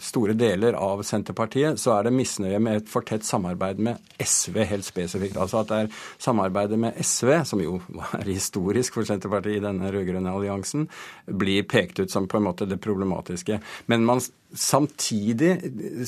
store 0.00 0.32
deler 0.32 0.72
av 0.72 1.02
Senterpartiet 1.04 1.80
så 1.80 1.92
er 1.98 2.06
det 2.06 2.14
misnøye 2.16 2.60
med 2.62 2.80
et 2.80 2.88
for 2.88 3.04
tett 3.04 3.26
samarbeid 3.28 3.80
med 3.84 4.00
SV 4.16 4.56
helt 4.70 4.86
spesifikt. 4.86 5.36
Altså 5.36 5.60
at 5.60 5.68
det 5.68 5.80
er 5.82 5.90
samarbeidet 6.22 6.78
med 6.80 6.96
SV, 6.96 7.34
som 7.44 7.60
jo 7.60 7.76
er 8.16 8.30
historisk 8.30 8.96
for 8.96 9.08
Senterpartiet 9.08 9.58
i 9.58 9.64
denne 9.64 9.92
rød-grønne 9.92 10.32
alliansen, 10.32 10.88
blir 11.28 11.68
pekt 11.68 12.00
ut 12.00 12.12
som 12.12 12.28
på 12.30 12.40
en 12.40 12.48
måte 12.48 12.68
det 12.68 12.80
problematiske. 12.80 13.60
Men 13.92 14.08
man, 14.08 14.24
samtidig 14.50 15.52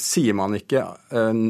sier 0.00 0.34
man 0.34 0.56
ikke 0.56 0.80
eh, 0.82 1.42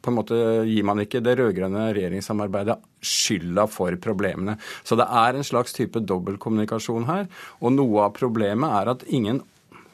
På 0.00 0.08
en 0.08 0.16
måte 0.16 0.38
gir 0.70 0.86
man 0.86 1.02
ikke 1.02 1.20
det 1.24 1.34
rød-grønne 1.40 1.90
regjeringssamarbeidet 1.96 2.78
skylda 3.02 3.66
for 3.70 3.96
problemene. 4.00 4.54
Så 4.86 4.94
det 4.96 5.10
er 5.10 5.34
en 5.34 5.46
slags 5.46 5.74
type 5.74 5.98
dobbeltkommunikasjon 5.98 7.10
her. 7.10 7.26
Og 7.58 7.74
noe 7.74 8.06
av 8.06 8.14
problemet 8.14 8.78
er 8.80 8.94
at 8.94 9.08
ingen 9.10 9.42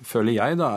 føler 0.04 0.36
jeg, 0.36 0.58
da, 0.60 0.70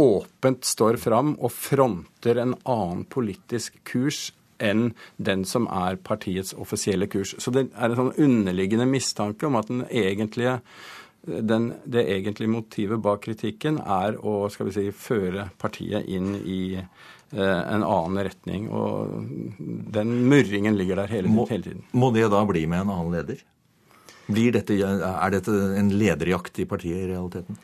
åpent 0.00 0.64
står 0.66 0.98
fram 1.02 1.34
og 1.38 1.52
fronter 1.54 2.40
en 2.42 2.56
annen 2.64 3.04
politisk 3.10 3.76
kurs 3.86 4.32
enn 4.62 4.92
den 5.16 5.44
som 5.46 5.66
er 5.70 5.98
partiets 6.02 6.54
offisielle 6.58 7.08
kurs. 7.10 7.34
Så 7.38 7.52
det 7.54 7.68
er 7.74 7.90
en 7.90 7.98
sånn 7.98 8.12
underliggende 8.26 8.86
mistanke 8.88 9.48
om 9.48 9.58
at 9.58 9.70
den 9.70 9.82
egentlige, 9.90 10.60
den, 11.24 11.72
det 11.84 12.06
egentlige 12.14 12.52
motivet 12.52 13.02
bak 13.02 13.24
kritikken 13.26 13.80
er 13.82 14.18
å 14.22 14.44
skal 14.52 14.70
vi 14.70 14.76
si, 14.76 14.86
føre 14.94 15.48
partiet 15.60 16.06
inn 16.10 16.36
i 16.42 16.62
eh, 16.78 16.84
en 17.34 17.82
annen 17.82 18.22
retning. 18.30 18.70
Og 18.70 19.58
den 19.94 20.14
murringen 20.30 20.78
ligger 20.78 21.02
der 21.02 21.12
hele, 21.18 21.30
Må, 21.34 21.48
hele 21.50 21.70
tiden. 21.70 21.84
må 21.92 22.12
det 22.14 22.30
da 22.32 22.44
bli 22.48 22.66
med 22.70 22.86
en 22.86 22.94
annen 22.94 23.18
leder? 23.18 23.42
Blir 24.24 24.54
dette, 24.54 24.78
er 24.80 25.34
dette 25.34 25.52
en 25.76 25.90
lederjakt 25.92 26.62
i 26.62 26.64
partiet 26.68 27.02
i 27.02 27.08
realiteten? 27.10 27.58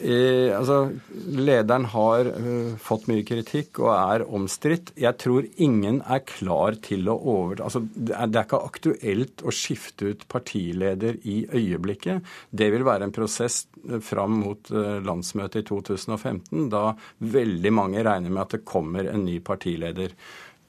Eh, 0.00 0.50
altså, 0.56 0.92
lederen 1.36 1.84
har 1.92 2.28
uh, 2.32 2.74
fått 2.80 3.08
mye 3.10 3.24
kritikk 3.26 3.80
og 3.82 3.90
er 3.94 4.24
omstridt. 4.24 4.92
Jeg 4.98 5.18
tror 5.20 5.48
ingen 5.62 6.00
er 6.02 6.22
klar 6.28 6.78
til 6.84 7.10
å 7.12 7.16
over... 7.34 7.62
Altså, 7.66 7.82
det, 7.92 8.14
er, 8.16 8.30
det 8.32 8.40
er 8.40 8.48
ikke 8.48 8.62
aktuelt 8.68 9.44
å 9.44 9.54
skifte 9.54 10.12
ut 10.12 10.24
partileder 10.32 11.18
i 11.28 11.42
øyeblikket. 11.50 12.22
Det 12.50 12.70
vil 12.74 12.86
være 12.88 13.08
en 13.08 13.14
prosess 13.14 13.64
eh, 13.88 13.98
fram 14.04 14.40
mot 14.44 14.72
uh, 14.74 14.98
landsmøtet 15.04 15.62
i 15.62 15.68
2015, 15.68 16.70
da 16.72 16.92
veldig 17.36 17.74
mange 17.74 18.06
regner 18.06 18.32
med 18.32 18.46
at 18.46 18.56
det 18.56 18.64
kommer 18.68 19.10
en 19.10 19.26
ny 19.26 19.38
partileder. 19.44 20.16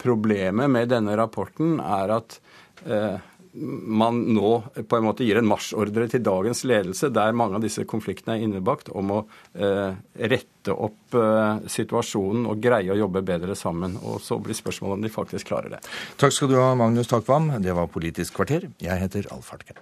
Problemet 0.03 0.71
med 0.71 0.89
denne 0.91 1.15
rapporten 1.15 1.77
er 1.79 2.17
at 2.17 2.39
eh, 2.85 3.21
man 3.53 4.19
nå 4.33 4.51
på 4.89 4.97
en 4.97 5.05
måte 5.05 5.25
gir 5.27 5.37
en 5.37 5.47
marsjordre 5.47 6.07
til 6.09 6.23
dagens 6.25 6.63
ledelse, 6.65 7.11
der 7.13 7.35
mange 7.37 7.59
av 7.59 7.65
disse 7.65 7.85
konfliktene 7.89 8.37
er 8.37 8.45
innebakt, 8.47 8.89
om 8.89 9.13
å 9.13 9.19
eh, 9.53 9.93
rette 10.33 10.73
opp 10.73 11.17
eh, 11.19 11.65
situasjonen 11.69 12.47
og 12.49 12.61
greie 12.63 12.93
å 12.93 12.99
jobbe 12.99 13.23
bedre 13.25 13.57
sammen. 13.59 13.99
Og 14.01 14.21
så 14.25 14.39
blir 14.41 14.57
spørsmålet 14.57 14.99
om 14.99 15.05
de 15.05 15.13
faktisk 15.13 15.51
klarer 15.51 15.77
det. 15.77 15.83
Takk 16.21 16.35
skal 16.35 16.53
du 16.53 16.57
ha, 16.59 16.71
Magnus 16.79 17.11
Takvam. 17.11 17.51
Det 17.63 17.75
var 17.77 17.91
Politisk 17.93 18.39
kvarter. 18.39 18.71
Jeg 18.81 19.05
heter 19.05 19.29
Alf 19.35 19.53
Hartken. 19.53 19.77